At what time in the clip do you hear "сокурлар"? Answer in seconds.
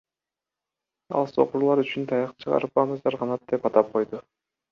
1.31-1.83